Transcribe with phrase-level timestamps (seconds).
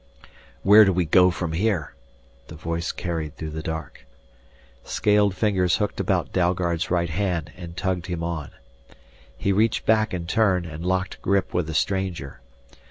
[0.63, 1.93] "Where do we go from here?"
[2.47, 4.07] The voice carried through the dark.
[4.83, 8.49] Scaled fingers hooked about Dalgard's right hand and tugged him on.
[9.37, 12.41] He reached back in turn and locked grip with the stranger.